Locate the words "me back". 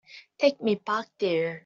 0.63-1.09